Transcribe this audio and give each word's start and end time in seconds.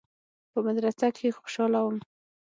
په 0.51 0.59
مدرسه 0.65 1.07
کښې 1.15 1.29
خوشاله 1.37 1.79
وم. 1.83 1.97